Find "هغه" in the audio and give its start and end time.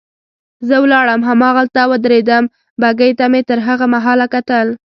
3.67-3.85